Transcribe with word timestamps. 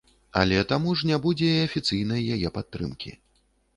Але 0.39 0.61
таму 0.71 0.95
ж 1.01 1.09
не 1.11 1.19
будзе 1.27 1.49
і 1.57 1.61
афіцыйнай 1.67 2.27
яе 2.39 2.49
падтрымкі. 2.59 3.11